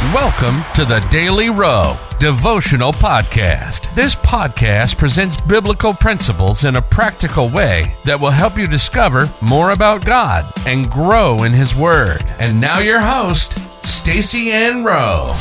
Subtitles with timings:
[0.00, 3.94] Welcome to the Daily Rowe Devotional Podcast.
[3.94, 9.72] This podcast presents biblical principles in a practical way that will help you discover more
[9.72, 12.24] about God and grow in His Word.
[12.38, 15.36] And now, your host, Stacy Ann Rowe.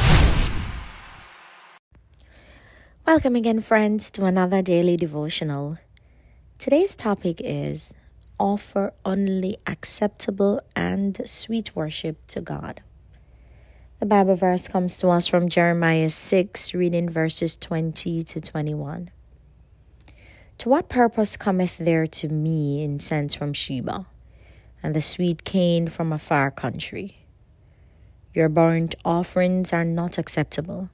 [3.08, 5.78] Welcome again, friends, to another daily devotional.
[6.58, 7.96] Today's topic is
[8.38, 12.82] offer only acceptable and sweet worship to God.
[14.00, 19.12] The Bible verse comes to us from Jeremiah 6, reading verses 20 to 21.
[20.60, 24.06] To what purpose cometh there to me incense from Sheba,
[24.82, 27.26] and the sweet cane from a far country?
[28.34, 30.90] Your burnt offerings are not acceptable,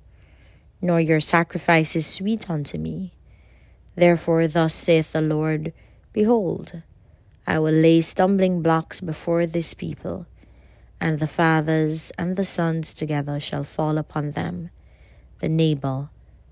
[0.82, 3.13] nor your sacrifices sweet unto me.
[3.94, 5.74] Therefore, thus saith the Lord
[6.12, 6.82] Behold,
[7.46, 10.26] I will lay stumbling blocks before this people
[10.99, 14.70] and the fathers and the sons together shall fall upon them.
[15.40, 16.09] The neighbor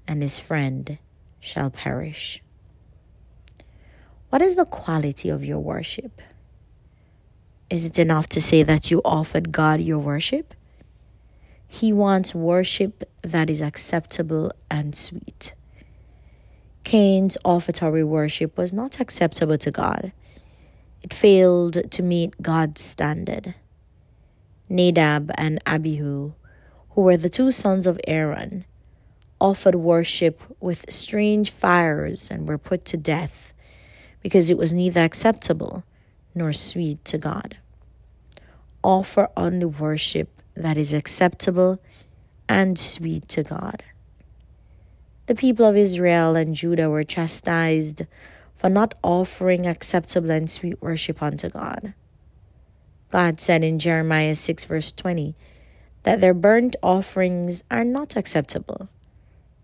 [0.07, 0.97] and his friend
[1.39, 2.41] shall perish.
[4.29, 6.21] What is the quality of your worship?
[7.69, 10.53] Is it enough to say that you offered God your worship?
[11.67, 15.55] He wants worship that is acceptable and sweet.
[16.83, 20.11] Cain's offertory worship was not acceptable to God.
[21.01, 23.55] It failed to meet God's standard.
[24.73, 26.33] Nadab and Abihu,
[26.89, 28.65] who were the two sons of Aaron,
[29.39, 33.53] offered worship with strange fires and were put to death
[34.21, 35.83] because it was neither acceptable
[36.33, 37.57] nor sweet to God.
[38.83, 41.79] Offer only worship that is acceptable
[42.49, 43.83] and sweet to God.
[45.27, 48.07] The people of Israel and Judah were chastised
[48.55, 51.93] for not offering acceptable and sweet worship unto God.
[53.13, 55.35] God said in Jeremiah 6, verse 20,
[56.01, 58.89] that their burnt offerings are not acceptable,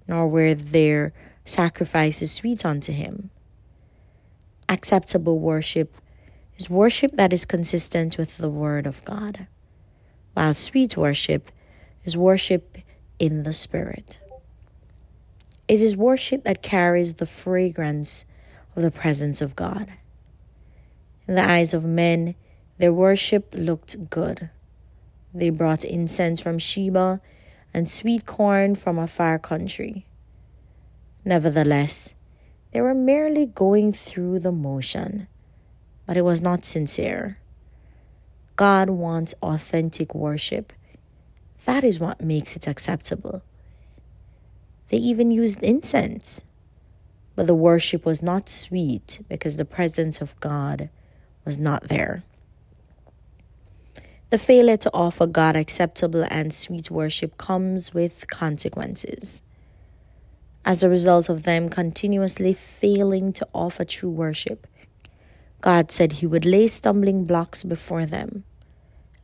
[0.08, 1.14] nor were their
[1.46, 3.32] sacrifices sweet unto him.
[4.70, 5.96] Acceptable worship
[6.58, 9.48] is worship that is consistent with the Word of God,
[10.36, 11.50] while sweet worship
[12.04, 12.78] is worship
[13.18, 14.20] in the Spirit.
[15.68, 18.26] It is worship that carries the fragrance
[18.76, 19.88] of the presence of God.
[21.28, 22.36] In the eyes of men,
[22.80, 24.50] their worship looked good.
[25.34, 27.22] They brought incense from Sheba
[27.74, 30.06] and sweet corn from a far country.
[31.26, 32.16] Nevertheless,
[32.72, 35.28] they were merely going through the motion,
[36.08, 37.38] but it was not sincere.
[38.56, 40.72] God wants authentic worship.
[41.66, 43.42] That is what makes it acceptable.
[44.88, 46.46] They even used incense,
[47.36, 50.90] but the worship was not sweet because the presence of God
[51.44, 52.24] was not there.
[54.30, 59.42] The failure to offer God acceptable and sweet worship comes with consequences.
[60.64, 64.68] As a result of them continuously failing to offer true worship,
[65.62, 68.44] God said He would lay stumbling blocks before them.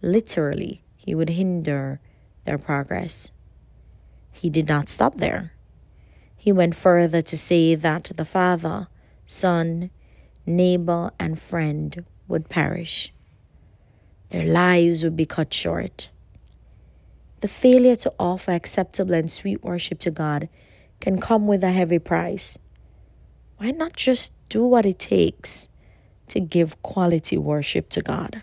[0.02, 2.00] Literally, He would hinder
[2.46, 3.32] their progress.
[4.32, 5.54] He did not stop there.
[6.36, 8.88] He went further to say that the father,
[9.24, 9.92] son,
[10.48, 13.14] neighbor, and friend would perish
[14.30, 16.10] their lives would be cut short.
[17.42, 20.50] The failure to offer acceptable and sweet worship to God
[21.00, 22.58] can come with a heavy price.
[23.58, 25.70] Why not just do what it takes
[26.30, 28.42] to give quality worship to God?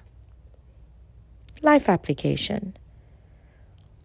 [1.62, 2.76] Life application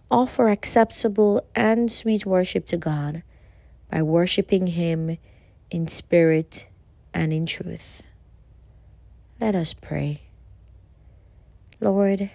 [0.09, 3.23] Offer acceptable and sweet worship to God
[3.91, 5.17] by worshiping Him
[5.69, 6.67] in spirit
[7.13, 8.03] and in truth.
[9.39, 10.26] Let us pray.
[11.79, 12.31] Lord,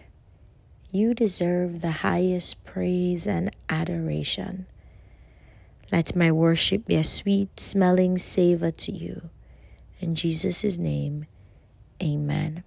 [0.91, 4.67] you deserve the highest praise and adoration.
[5.91, 9.31] Let my worship be a sweet smelling savor to you.
[10.01, 11.27] In Jesus' name,
[12.03, 12.63] amen.